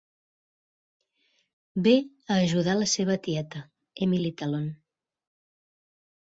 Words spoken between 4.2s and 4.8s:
Talon.